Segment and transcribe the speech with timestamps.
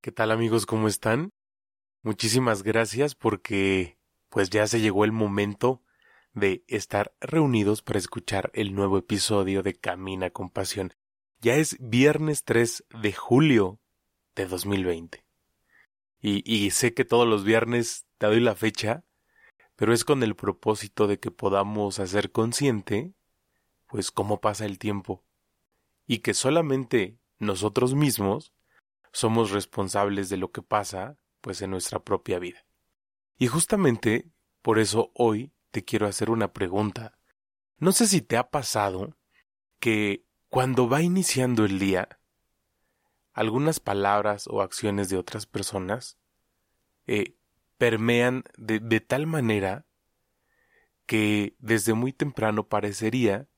[0.00, 0.64] ¿Qué tal amigos?
[0.64, 1.32] ¿Cómo están?
[2.02, 5.82] Muchísimas gracias porque pues ya se llegó el momento
[6.32, 10.94] de estar reunidos para escuchar el nuevo episodio de Camina con Pasión.
[11.40, 13.80] Ya es viernes 3 de julio
[14.36, 15.24] de 2020.
[16.20, 19.02] Y, y sé que todos los viernes te doy la fecha,
[19.74, 23.14] pero es con el propósito de que podamos hacer consciente
[23.88, 25.24] pues cómo pasa el tiempo
[26.06, 28.52] y que solamente nosotros mismos
[29.12, 32.64] somos responsables de lo que pasa pues en nuestra propia vida.
[33.36, 34.30] Y justamente
[34.62, 37.18] por eso hoy te quiero hacer una pregunta.
[37.78, 39.16] No sé si te ha pasado
[39.78, 42.18] que cuando va iniciando el día,
[43.32, 46.18] algunas palabras o acciones de otras personas
[47.06, 47.36] eh,
[47.76, 49.86] permean de, de tal manera
[51.06, 53.48] que desde muy temprano parecería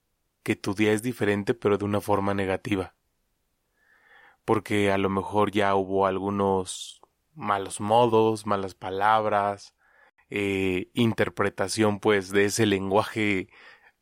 [0.43, 2.95] que tu día es diferente pero de una forma negativa
[4.51, 7.01] porque a lo mejor ya hubo algunos
[7.35, 9.77] malos modos, malas palabras,
[10.29, 13.49] eh, interpretación pues de ese lenguaje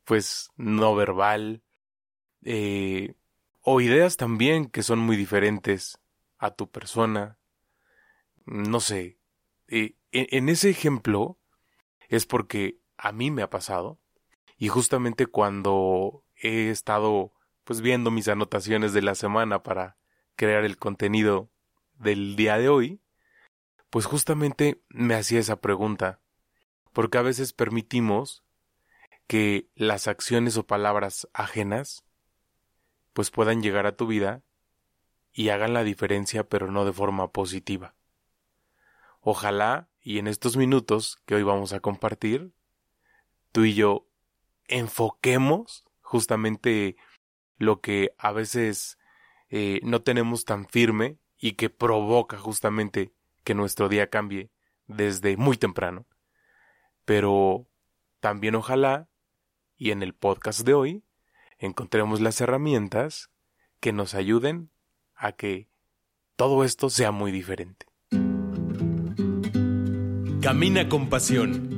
[0.05, 1.62] pues no verbal,
[2.45, 3.14] eh,
[3.61, 6.00] o ideas también que son muy diferentes
[6.39, 7.37] a tu persona,
[8.47, 9.19] no sé,
[9.67, 11.39] eh, en ese ejemplo
[12.09, 14.00] es porque a mí me ha pasado
[14.56, 17.34] y justamente cuando he estado
[17.65, 19.97] pues viendo mis anotaciones de la semana para
[20.39, 21.50] crear el contenido
[21.98, 23.00] del día de hoy,
[23.91, 26.20] pues justamente me hacía esa pregunta,
[26.92, 28.44] porque a veces permitimos
[29.27, 32.05] que las acciones o palabras ajenas
[33.12, 34.44] pues puedan llegar a tu vida
[35.33, 37.97] y hagan la diferencia pero no de forma positiva.
[39.20, 42.53] Ojalá y en estos minutos que hoy vamos a compartir,
[43.50, 44.06] tú y yo
[44.69, 46.97] enfoquemos justamente
[47.56, 48.98] lo que a veces
[49.50, 53.12] eh, no tenemos tan firme y que provoca justamente
[53.44, 54.50] que nuestro día cambie
[54.86, 56.06] desde muy temprano.
[57.04, 57.66] Pero
[58.20, 59.08] también ojalá,
[59.76, 61.04] y en el podcast de hoy,
[61.58, 63.31] encontremos las herramientas
[63.81, 64.70] que nos ayuden
[65.14, 65.69] a que
[66.37, 67.87] todo esto sea muy diferente.
[70.41, 71.78] Camina con pasión.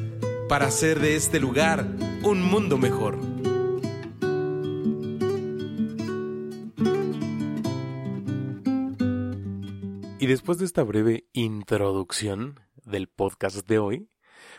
[0.51, 1.87] para hacer de este lugar
[2.25, 3.17] un mundo mejor.
[10.19, 14.09] Y después de esta breve introducción del podcast de hoy,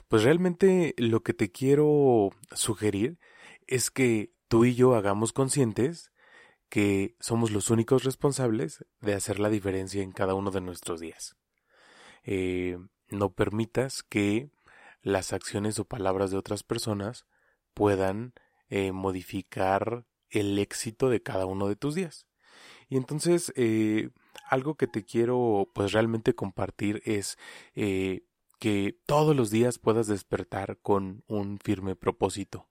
[0.08, 3.18] pues realmente lo que te quiero sugerir
[3.66, 6.10] es que tú y yo hagamos conscientes
[6.70, 11.36] que somos los únicos responsables de hacer la diferencia en cada uno de nuestros días.
[12.24, 12.78] Eh,
[13.10, 14.48] no permitas que
[15.02, 17.26] las acciones o palabras de otras personas
[17.74, 18.34] puedan
[18.68, 22.26] eh, modificar el éxito de cada uno de tus días.
[22.88, 24.10] Y entonces, eh,
[24.48, 27.36] algo que te quiero pues realmente compartir es
[27.74, 28.22] eh,
[28.58, 32.68] que todos los días puedas despertar con un firme propósito.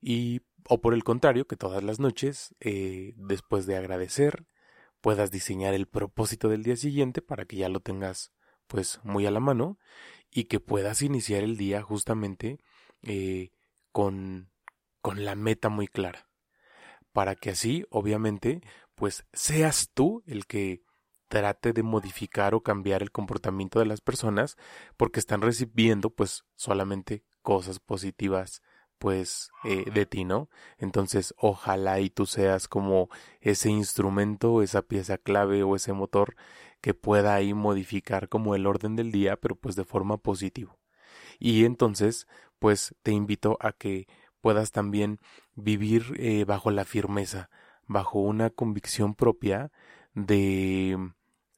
[0.00, 4.46] Y, o por el contrario, que todas las noches, después de agradecer,
[5.00, 8.32] puedas diseñar el propósito del día siguiente para que ya lo tengas
[8.66, 9.78] pues muy a la mano
[10.32, 12.58] y que puedas iniciar el día justamente
[13.02, 13.50] eh,
[13.92, 14.50] con,
[15.00, 16.26] con la meta muy clara.
[17.12, 18.62] Para que así, obviamente,
[18.94, 20.82] pues seas tú el que
[21.28, 24.56] trate de modificar o cambiar el comportamiento de las personas
[24.96, 28.62] porque están recibiendo pues solamente cosas positivas
[28.98, 30.48] pues eh, de ti, ¿no?
[30.78, 33.08] Entonces ojalá y tú seas como
[33.40, 36.36] ese instrumento, esa pieza clave o ese motor
[36.82, 40.76] que pueda ahí modificar como el orden del día, pero pues de forma positiva.
[41.38, 42.26] Y entonces,
[42.58, 44.06] pues te invito a que
[44.42, 45.18] puedas también
[45.54, 47.48] vivir eh, bajo la firmeza,
[47.86, 49.70] bajo una convicción propia
[50.14, 50.98] de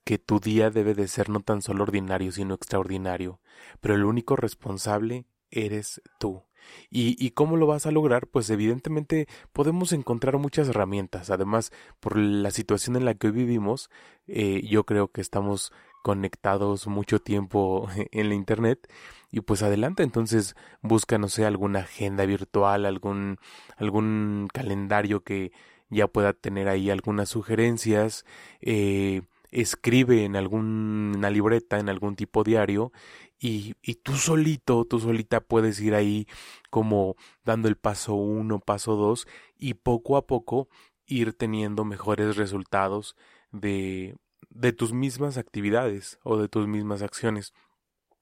[0.04, 3.40] que tu día debe de ser no tan solo ordinario, sino extraordinario,
[3.81, 6.44] pero el único responsable eres tú.
[6.90, 8.26] ¿Y, cómo lo vas a lograr?
[8.28, 11.31] Pues evidentemente podemos encontrar muchas herramientas.
[11.31, 13.90] Además, por la situación en la que hoy vivimos,
[14.28, 15.72] eh, yo creo que estamos
[16.02, 18.88] conectados mucho tiempo en la internet
[19.31, 23.38] y pues adelante entonces busca no sé alguna agenda virtual algún
[23.76, 25.50] algún calendario que
[25.88, 28.26] ya pueda tener ahí algunas sugerencias
[28.61, 29.22] eh,
[29.54, 32.92] escribe en alguna libreta, en algún tipo diario,
[33.38, 36.26] y, y tú solito, tú solita puedes ir ahí
[36.70, 40.68] como dando el paso uno, paso dos, y poco a poco
[41.06, 43.16] ir teniendo mejores resultados
[43.52, 44.16] de,
[44.50, 47.52] de tus mismas actividades o de tus mismas acciones.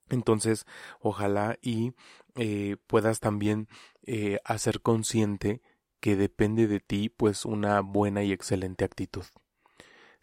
[0.09, 0.65] Entonces,
[0.99, 1.93] ojalá y
[2.35, 3.67] eh, puedas también
[4.05, 5.61] eh, hacer consciente
[5.99, 9.23] que depende de ti, pues, una buena y excelente actitud.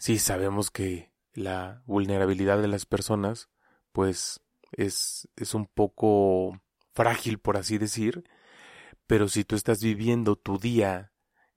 [0.01, 3.51] Sí, sabemos que la vulnerabilidad de las personas,
[3.93, 4.41] pues,
[4.73, 6.59] es, es un poco
[6.95, 8.25] frágil, por así decir,
[9.07, 11.13] pero si tú estás viviendo tu día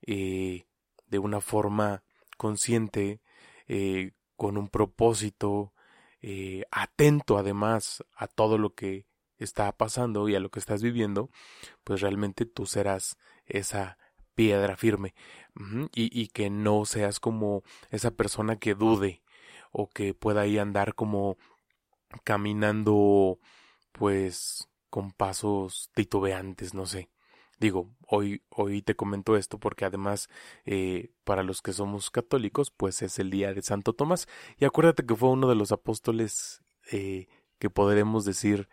[0.06, 0.66] eh,
[1.06, 2.04] de una forma
[2.36, 3.22] consciente,
[3.66, 5.72] eh, con un propósito,
[6.20, 9.06] eh, atento además a todo lo que
[9.38, 11.30] está pasando y a lo que estás viviendo,
[11.82, 13.16] pues realmente tú serás
[13.46, 13.96] esa
[14.34, 15.14] piedra firme
[15.92, 19.22] y, y, que no seas como esa persona que dude
[19.70, 21.36] o que pueda ahí andar como
[22.24, 23.38] caminando
[23.92, 27.08] pues con pasos titubeantes, no sé.
[27.58, 30.28] Digo, hoy, hoy te comento esto porque además
[30.64, 34.28] eh, para los que somos católicos, pues es el día de Santo Tomás.
[34.58, 37.28] Y acuérdate que fue uno de los apóstoles eh,
[37.58, 38.68] que podremos decir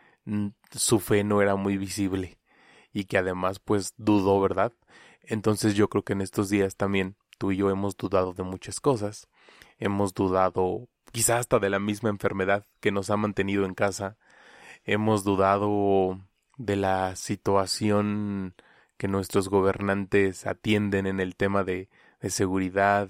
[0.72, 2.40] su fe no era muy visible
[2.94, 4.74] y que además pues dudó, ¿verdad?
[5.24, 8.80] Entonces yo creo que en estos días también tú y yo hemos dudado de muchas
[8.80, 9.28] cosas.
[9.80, 14.18] Hemos dudado quizás hasta de la misma enfermedad que nos ha mantenido en casa.
[14.84, 16.20] Hemos dudado
[16.58, 18.56] de la situación
[18.98, 21.90] que nuestros gobernantes atienden en el tema de,
[22.30, 23.10] seguridad,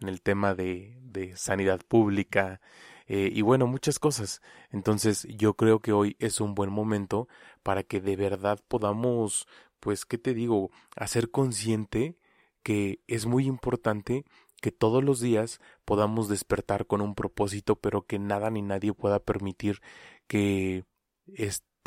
[0.00, 2.60] en el tema de, de sanidad pública
[3.08, 4.42] eh, y bueno, muchas cosas.
[4.70, 7.28] Entonces yo creo que hoy es un buen momento
[7.62, 9.46] para que de verdad podamos,
[9.86, 12.18] pues, ¿qué te digo?, hacer consciente
[12.64, 14.24] que es muy importante
[14.60, 19.20] que todos los días podamos despertar con un propósito, pero que nada ni nadie pueda
[19.20, 19.80] permitir
[20.26, 20.82] que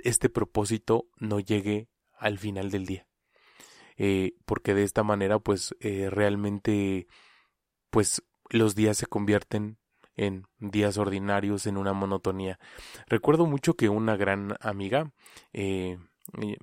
[0.02, 3.06] este propósito no llegue al final del día.
[3.98, 7.06] Eh, porque de esta manera pues eh, realmente
[7.90, 9.78] pues los días se convierten
[10.16, 12.60] en días ordinarios, en una monotonía.
[13.08, 15.12] Recuerdo mucho que una gran amiga,
[15.52, 15.98] eh,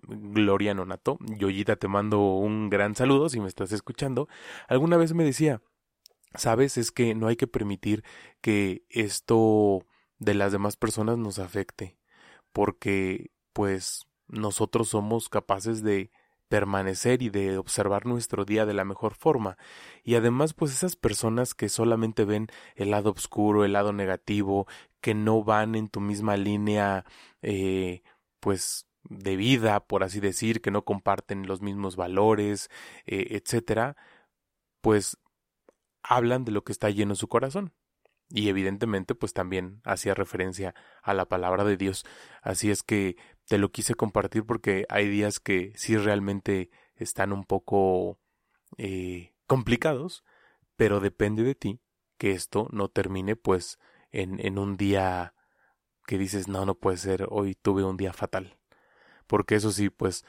[0.06, 4.28] Gloria Nonato, Yoyita te mando un gran saludo si me estás escuchando,
[4.68, 5.62] alguna vez me decía,
[6.34, 8.04] sabes, es que no hay que permitir
[8.40, 9.84] que esto
[10.18, 11.98] de las demás personas nos afecte,
[12.52, 16.10] porque pues nosotros somos capaces de
[16.48, 19.56] permanecer y de observar nuestro día de la mejor forma.
[20.04, 24.66] Y además, pues esas personas que solamente ven el lado oscuro, el lado negativo,
[25.00, 27.04] que no van en tu misma línea,
[27.42, 28.02] eh,
[28.40, 32.70] pues de vida, por así decir, que no comparten los mismos valores,
[33.06, 33.96] eh, etcétera,
[34.80, 35.18] pues
[36.02, 37.72] hablan de lo que está lleno su corazón.
[38.28, 42.04] Y evidentemente, pues también hacía referencia a la palabra de Dios.
[42.42, 43.16] Así es que
[43.46, 48.18] te lo quise compartir porque hay días que sí realmente están un poco
[48.78, 50.24] eh, complicados,
[50.76, 51.80] pero depende de ti
[52.18, 53.78] que esto no termine pues
[54.10, 55.34] en, en un día
[56.06, 58.55] que dices no, no puede ser, hoy tuve un día fatal.
[59.26, 60.24] Porque eso sí, pues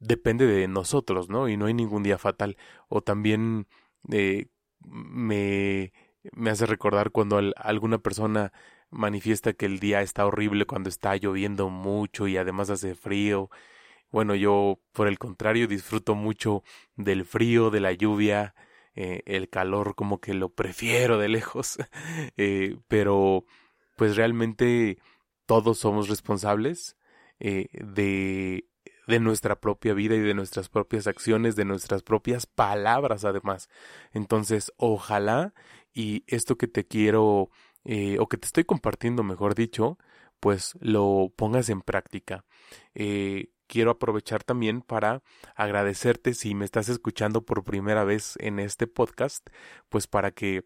[0.00, 1.48] depende de nosotros, ¿no?
[1.48, 2.56] Y no hay ningún día fatal.
[2.88, 3.68] O también
[4.10, 4.46] eh,
[4.80, 5.92] me,
[6.32, 8.52] me hace recordar cuando alguna persona
[8.90, 13.50] manifiesta que el día está horrible cuando está lloviendo mucho y además hace frío.
[14.10, 16.64] Bueno, yo por el contrario disfruto mucho
[16.96, 18.54] del frío, de la lluvia,
[18.94, 21.78] eh, el calor como que lo prefiero de lejos,
[22.36, 23.44] eh, pero
[23.96, 24.98] pues realmente
[25.46, 26.96] todos somos responsables
[27.40, 28.66] eh, de,
[29.06, 33.68] de nuestra propia vida y de nuestras propias acciones, de nuestras propias palabras además.
[34.12, 35.52] Entonces, ojalá
[35.92, 37.50] y esto que te quiero
[37.84, 39.98] eh, o que te estoy compartiendo, mejor dicho,
[40.38, 42.44] pues lo pongas en práctica.
[42.94, 45.22] Eh, quiero aprovechar también para
[45.54, 49.48] agradecerte si me estás escuchando por primera vez en este podcast,
[49.88, 50.64] pues para que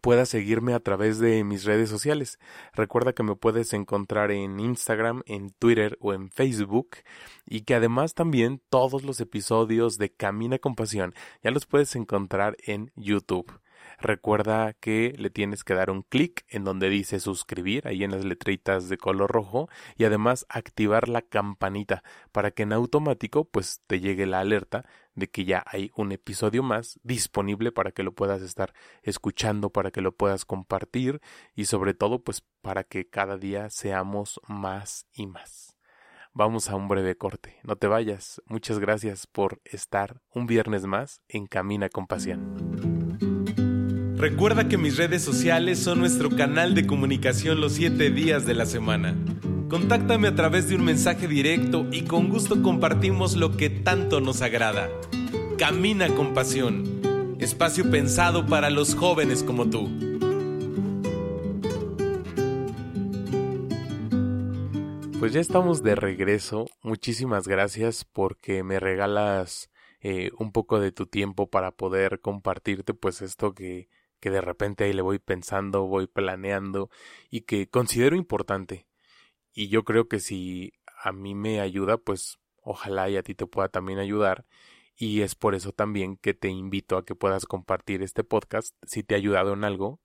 [0.00, 2.38] puedas seguirme a través de mis redes sociales.
[2.72, 6.98] Recuerda que me puedes encontrar en Instagram, en Twitter o en Facebook
[7.46, 12.56] y que además también todos los episodios de Camina con Pasión ya los puedes encontrar
[12.66, 13.63] en YouTube.
[14.04, 18.22] Recuerda que le tienes que dar un clic en donde dice suscribir, ahí en las
[18.22, 24.00] letritas de color rojo, y además activar la campanita para que en automático pues te
[24.00, 24.84] llegue la alerta
[25.14, 29.90] de que ya hay un episodio más disponible para que lo puedas estar escuchando, para
[29.90, 31.22] que lo puedas compartir
[31.54, 35.78] y sobre todo pues para que cada día seamos más y más.
[36.34, 37.56] Vamos a un breve corte.
[37.62, 38.42] No te vayas.
[38.44, 42.93] Muchas gracias por estar un viernes más en Camina con Pasión.
[44.24, 48.64] Recuerda que mis redes sociales son nuestro canal de comunicación los 7 días de la
[48.64, 49.14] semana.
[49.68, 54.40] Contáctame a través de un mensaje directo y con gusto compartimos lo que tanto nos
[54.40, 54.88] agrada.
[55.58, 57.36] Camina con pasión.
[57.38, 59.90] Espacio pensado para los jóvenes como tú.
[65.18, 66.64] Pues ya estamos de regreso.
[66.82, 69.68] Muchísimas gracias porque me regalas
[70.00, 73.90] eh, un poco de tu tiempo para poder compartirte pues esto que,
[74.24, 76.88] que de repente ahí le voy pensando, voy planeando
[77.28, 78.86] y que considero importante.
[79.52, 83.44] Y yo creo que si a mí me ayuda, pues ojalá y a ti te
[83.44, 84.46] pueda también ayudar.
[84.96, 89.02] Y es por eso también que te invito a que puedas compartir este podcast si
[89.02, 90.00] te ha ayudado en algo,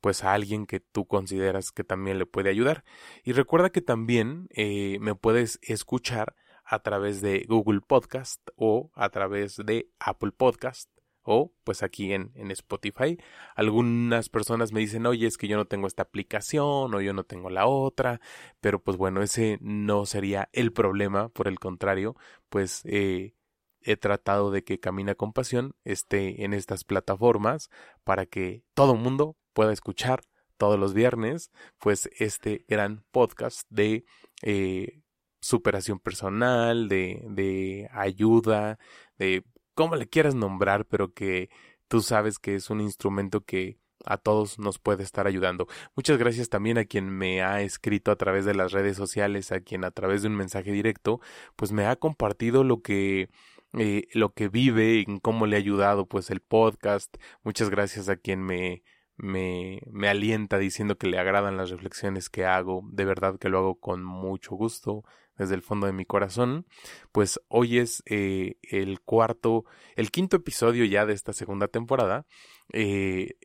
[0.00, 2.84] pues a alguien que tú consideras que también le puede ayudar.
[3.24, 9.08] Y recuerda que también eh, me puedes escuchar a través de Google Podcast o a
[9.08, 10.93] través de Apple Podcast
[11.24, 13.18] o pues aquí en, en, Spotify.
[13.56, 17.24] Algunas personas me dicen, oye, es que yo no tengo esta aplicación o yo no
[17.24, 18.20] tengo la otra,
[18.60, 22.16] pero pues bueno, ese no sería el problema, por el contrario,
[22.48, 23.34] pues eh,
[23.80, 27.70] he tratado de que Camina con Pasión esté en estas plataformas
[28.04, 30.22] para que todo mundo pueda escuchar
[30.56, 34.04] todos los viernes, pues este gran podcast de
[34.42, 35.02] eh,
[35.40, 38.78] superación personal, de, de ayuda,
[39.18, 41.50] de como le quieras nombrar, pero que
[41.88, 45.66] tú sabes que es un instrumento que a todos nos puede estar ayudando.
[45.96, 49.60] Muchas gracias también a quien me ha escrito a través de las redes sociales, a
[49.60, 51.20] quien a través de un mensaje directo,
[51.56, 53.30] pues me ha compartido lo que
[53.78, 57.16] eh, lo que vive, en cómo le ha ayudado pues el podcast.
[57.42, 58.82] Muchas gracias a quien me
[59.16, 63.58] me, me alienta diciendo que le agradan las reflexiones que hago, de verdad que lo
[63.58, 65.04] hago con mucho gusto,
[65.36, 66.66] desde el fondo de mi corazón,
[67.12, 69.64] pues hoy es eh, el cuarto,
[69.96, 72.26] el quinto episodio ya de esta segunda temporada,
[72.72, 73.36] eh,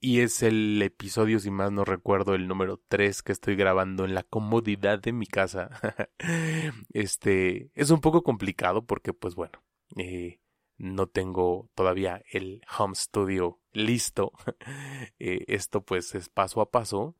[0.00, 4.14] y es el episodio, si más no recuerdo, el número tres que estoy grabando en
[4.14, 5.70] la comodidad de mi casa.
[6.92, 9.64] este, es un poco complicado porque, pues bueno,
[9.96, 10.40] eh,
[10.76, 14.32] no tengo todavía el home studio listo.
[15.18, 17.16] Esto pues es paso a paso.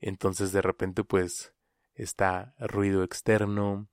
[0.00, 1.54] Entonces de repente pues
[2.02, 3.88] está ruido externo.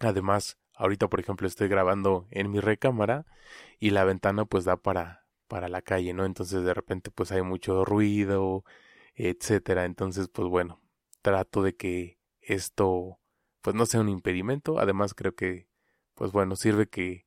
[0.00, 3.26] Además, ahorita por ejemplo estoy grabando en mi recámara
[3.78, 6.24] y la ventana pues da para para la calle, ¿no?
[6.26, 8.64] Entonces de repente pues hay mucho ruido,
[9.14, 9.84] etcétera.
[9.84, 10.80] Entonces pues bueno,
[11.22, 13.18] trato de que esto
[13.62, 14.78] pues no sea un impedimento.
[14.78, 15.68] Además creo que
[16.14, 17.26] pues bueno, sirve que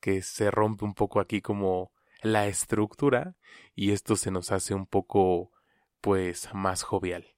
[0.00, 1.92] que se rompe un poco aquí como
[2.22, 3.36] la estructura
[3.74, 5.52] y esto se nos hace un poco
[6.00, 7.36] pues más jovial.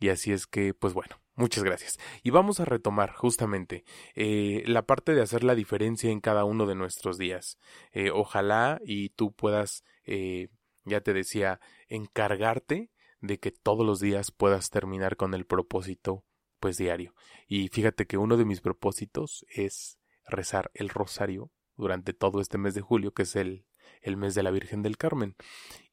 [0.00, 1.98] Y así es que pues bueno, Muchas gracias.
[2.22, 3.82] Y vamos a retomar justamente
[4.14, 7.58] eh, la parte de hacer la diferencia en cada uno de nuestros días.
[7.92, 10.48] Eh, ojalá y tú puedas, eh,
[10.84, 12.90] ya te decía, encargarte
[13.22, 16.26] de que todos los días puedas terminar con el propósito
[16.58, 17.14] pues diario.
[17.48, 22.74] Y fíjate que uno de mis propósitos es rezar el rosario durante todo este mes
[22.74, 23.64] de julio, que es el,
[24.02, 25.36] el mes de la Virgen del Carmen.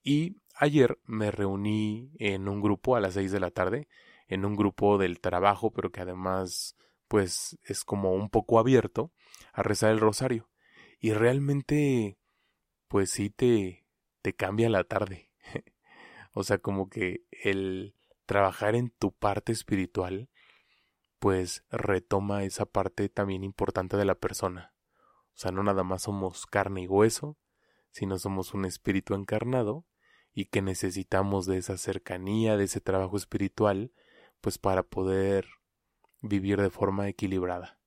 [0.04, 3.88] Y ayer me reuní en un grupo a las seis de la tarde
[4.28, 6.76] en un grupo del trabajo, pero que además
[7.08, 9.12] pues es como un poco abierto
[9.54, 10.50] a rezar el rosario.
[11.00, 12.18] Y realmente
[12.88, 13.86] pues sí te,
[14.22, 15.32] te cambia la tarde.
[16.34, 20.30] o sea, como que el trabajar en tu parte espiritual
[21.20, 24.74] pues retoma esa parte también importante de la persona.
[25.34, 27.38] O sea, no nada más somos carne y hueso,
[27.92, 29.86] sino somos un espíritu encarnado
[30.34, 33.92] y que necesitamos de esa cercanía, de ese trabajo espiritual
[34.42, 35.48] pues para poder
[36.22, 37.80] vivir de forma equilibrada.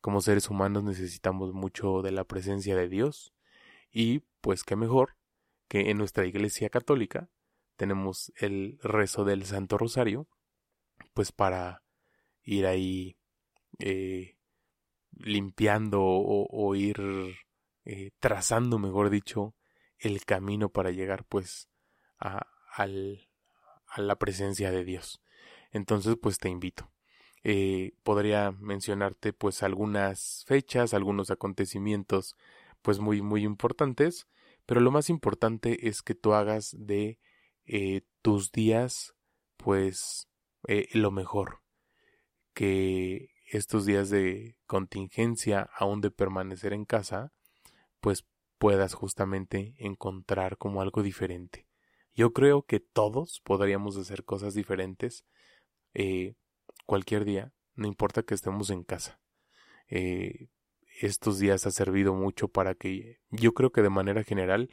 [0.00, 3.34] Como seres humanos necesitamos mucho de la presencia de Dios
[3.90, 5.16] y pues qué mejor
[5.68, 7.30] que en nuestra Iglesia Católica
[7.76, 10.28] tenemos el rezo del Santo Rosario,
[11.14, 11.82] pues para
[12.42, 13.16] ir ahí
[13.78, 14.36] eh,
[15.12, 17.00] limpiando o, ir
[17.84, 19.54] eh, trazando, mejor dicho,
[19.98, 21.68] el camino para llegar pues
[22.18, 22.46] a,
[23.96, 25.22] la presencia de Dios.
[25.70, 26.90] Entonces, pues te invito.
[27.42, 32.36] Eh, podría mencionarte pues algunas fechas, algunos acontecimientos
[32.82, 34.26] pues muy muy importantes,
[34.66, 37.18] pero lo más importante es que tú hagas de
[37.64, 39.14] eh, tus días
[39.56, 40.28] pues
[40.68, 41.60] eh, lo mejor,
[42.54, 47.32] que estos días de contingencia, aún de permanecer en casa,
[48.00, 48.26] pues
[48.58, 51.66] puedas justamente encontrar como algo diferente.
[52.14, 55.24] Yo creo que todos podríamos hacer cosas diferentes
[55.94, 56.34] eh,
[56.86, 59.20] cualquier día, no importa que estemos en casa.
[59.88, 60.48] Eh,
[61.00, 64.70] estos días ha servido mucho para que yo creo que de manera general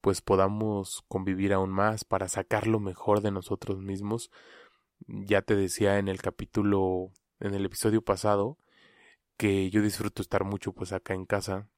[0.00, 4.30] pues podamos convivir aún más para sacar lo mejor de nosotros mismos.
[5.06, 8.58] Ya te decía en el capítulo, en el episodio pasado,
[9.36, 11.68] que yo disfruto estar mucho pues acá en casa.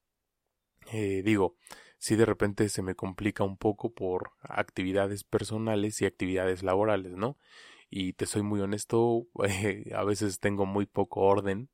[0.93, 1.57] Eh, digo,
[1.99, 7.38] si de repente se me complica un poco por actividades personales y actividades laborales, ¿no?
[7.96, 11.68] Y te soy muy honesto, eh, a veces tengo muy poco orden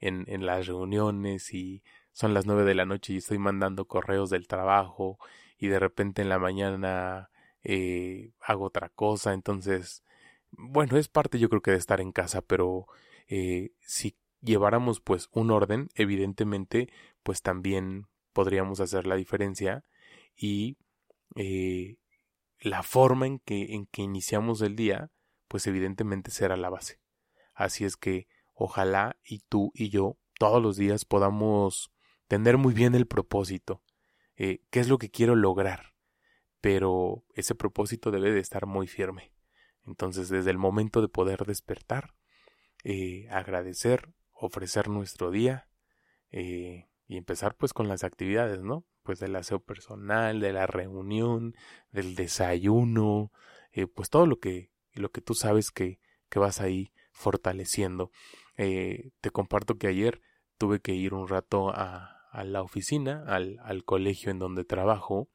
[0.00, 4.30] en, en las reuniones y son las nueve de la noche y estoy mandando correos
[4.30, 5.20] del trabajo
[5.58, 7.30] y de repente en la mañana
[7.62, 10.02] eh, hago otra cosa, entonces,
[10.50, 12.86] bueno, es parte yo creo que de estar en casa, pero
[13.28, 19.84] eh, si lleváramos pues un orden, evidentemente, pues también podríamos hacer la diferencia
[20.36, 20.78] y
[22.60, 25.12] la forma en que, en que iniciamos el día,
[25.50, 27.00] pues evidentemente será la base.
[27.54, 31.92] Así es que ojalá y tú y yo todos los días podamos
[32.28, 33.82] tener muy bien el propósito,
[34.36, 35.92] eh, qué es lo que quiero lograr,
[36.60, 39.32] pero ese propósito debe de estar muy firme.
[39.84, 42.14] Entonces, desde el momento de poder despertar,
[42.84, 45.68] eh, agradecer, ofrecer nuestro día
[46.30, 48.86] eh, y empezar pues con las actividades, ¿no?
[49.02, 51.56] Pues del aseo personal, de la reunión,
[51.90, 53.32] del desayuno,
[53.94, 58.10] pues todo lo que, lo que tú sabes que, que vas ahí fortaleciendo.
[58.56, 60.20] te comparto que ayer
[60.58, 65.28] tuve que ir un rato a, a la oficina, al, al colegio en donde trabajo,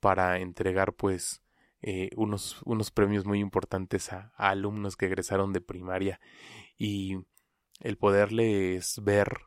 [0.00, 1.42] para entregar pues
[1.82, 6.20] eh, unos, unos premios muy importantes a, alumnos que egresaron de primaria
[6.76, 7.18] y
[7.80, 9.38] el poderles ver,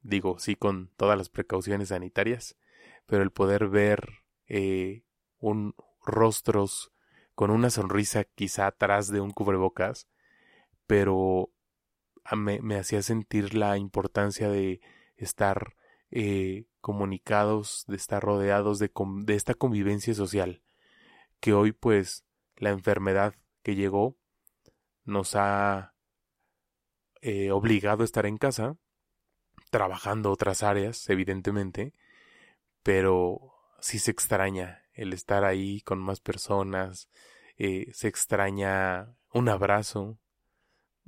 [0.00, 2.56] digo, sí con todas las precauciones sanitarias,
[3.06, 5.02] pero el poder ver eh,
[5.38, 6.91] un rostros
[7.34, 10.08] con una sonrisa quizá atrás de un cubrebocas,
[10.86, 11.50] pero
[12.36, 14.80] me, me hacía sentir la importancia de
[15.16, 15.76] estar
[16.10, 18.90] eh, comunicados, de estar rodeados de,
[19.24, 20.62] de esta convivencia social,
[21.40, 22.24] que hoy pues
[22.56, 24.16] la enfermedad que llegó
[25.04, 25.94] nos ha
[27.20, 28.76] eh, obligado a estar en casa,
[29.70, 31.94] trabajando otras áreas, evidentemente,
[32.82, 37.08] pero sí se extraña el estar ahí con más personas,
[37.56, 40.18] eh, se extraña un abrazo,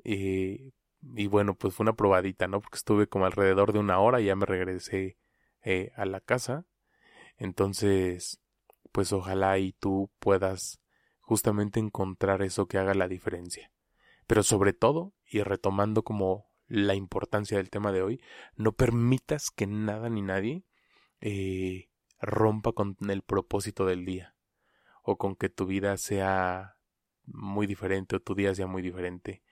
[0.02, 0.72] eh,
[1.16, 2.60] y bueno, pues fue una probadita, ¿no?
[2.60, 5.18] Porque estuve como alrededor de una hora y ya me regresé
[5.62, 6.66] eh, a la casa.
[7.36, 8.40] Entonces,
[8.92, 10.80] pues ojalá y tú puedas
[11.20, 13.70] justamente encontrar eso que haga la diferencia.
[14.26, 18.20] Pero sobre todo, y retomando como la importancia del tema de hoy,
[18.56, 20.64] no permitas que nada ni nadie
[22.24, 24.34] rompa con el propósito del día
[25.02, 26.78] o con que tu vida sea
[27.26, 29.42] muy diferente o tu día sea muy diferente.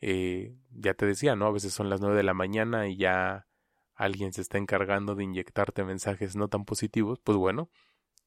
[0.00, 1.46] Eh, ya te decía, ¿no?
[1.46, 3.46] A veces son las nueve de la mañana y ya
[3.94, 7.70] alguien se está encargando de inyectarte mensajes no tan positivos, pues bueno,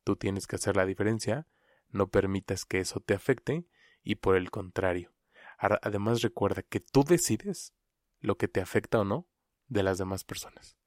[0.03, 1.47] tú tienes que hacer la diferencia,
[1.89, 3.65] no permitas que eso te afecte
[4.03, 5.13] y por el contrario.
[5.58, 7.73] Además recuerda que tú decides
[8.19, 9.27] lo que te afecta o no
[9.67, 10.77] de las demás personas.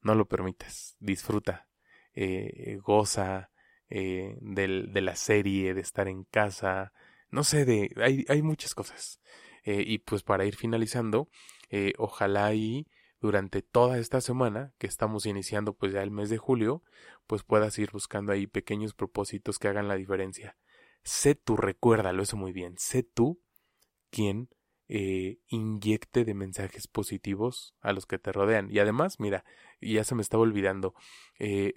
[0.00, 1.65] No lo permitas, disfruta,
[2.16, 3.50] eh, goza
[3.88, 6.92] eh, de la serie, de estar en casa,
[7.30, 9.20] no sé, de, hay, hay muchas cosas.
[9.64, 11.28] Eh, y pues para ir finalizando,
[11.70, 12.86] eh, ojalá y
[13.20, 16.82] durante toda esta semana que estamos iniciando pues ya el mes de julio,
[17.26, 20.56] pues puedas ir buscando ahí pequeños propósitos que hagan la diferencia.
[21.02, 23.40] Sé tú, recuérdalo eso muy bien, sé tú
[24.10, 24.48] quien
[24.88, 28.70] eh, inyecte de mensajes positivos a los que te rodean.
[28.70, 29.44] Y además, mira,
[29.80, 30.94] ya se me estaba olvidando,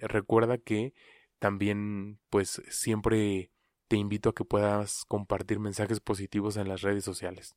[0.00, 0.94] recuerda que
[1.38, 3.50] también pues siempre
[3.88, 7.56] te invito a que puedas compartir mensajes positivos en las redes sociales.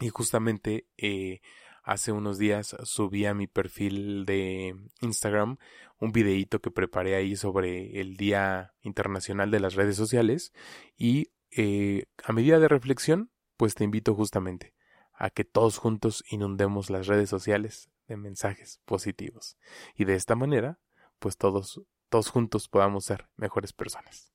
[0.00, 1.40] Y justamente eh,
[1.84, 5.58] hace unos días subí a mi perfil de Instagram
[6.00, 10.52] un videíto que preparé ahí sobre el Día Internacional de las Redes Sociales
[10.96, 14.74] y eh, a medida de reflexión pues te invito justamente
[15.12, 19.56] a que todos juntos inundemos las redes sociales de mensajes positivos
[19.94, 20.78] y de esta manera
[21.18, 24.32] pues todos todos juntos podamos ser mejores personas.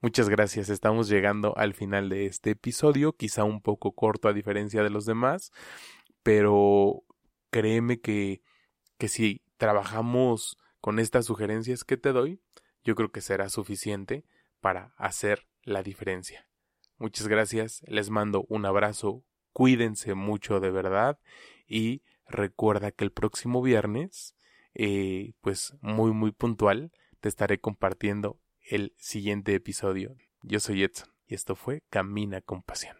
[0.00, 4.82] Muchas gracias, estamos llegando al final de este episodio, quizá un poco corto a diferencia
[4.82, 5.50] de los demás,
[6.22, 7.04] pero
[7.50, 8.42] créeme que,
[8.98, 12.42] que si trabajamos con estas sugerencias que te doy,
[12.82, 14.26] yo creo que será suficiente
[14.60, 16.46] para hacer la diferencia.
[16.98, 21.18] Muchas gracias, les mando un abrazo, cuídense mucho de verdad
[21.66, 24.36] y recuerda que el próximo viernes,
[24.74, 30.14] eh, pues muy muy puntual, te estaré compartiendo el siguiente episodio.
[30.42, 32.96] Yo soy Edson y esto fue Camina con Pasión.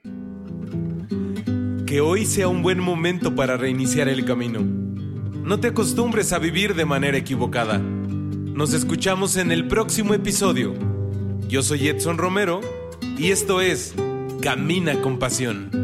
[1.86, 4.60] Que hoy sea un buen momento para reiniciar el camino.
[4.60, 7.78] No te acostumbres a vivir de manera equivocada.
[7.78, 10.74] Nos escuchamos en el próximo episodio.
[11.46, 12.60] Yo soy Edson Romero
[13.18, 13.94] y esto es
[14.40, 15.83] Camina con Pasión.